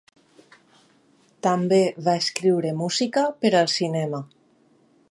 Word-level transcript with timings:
També 1.47 1.79
va 2.09 2.17
escriure 2.23 2.73
música 2.81 3.27
per 3.45 3.55
al 3.63 3.73
cinema. 3.79 4.27